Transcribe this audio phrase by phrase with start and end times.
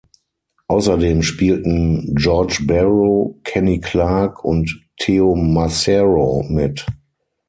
[0.67, 6.87] Außerdem spielten George Barrow, Kenny Clarke und Teo Macero mit.